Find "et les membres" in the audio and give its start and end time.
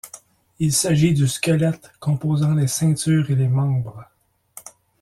3.29-4.03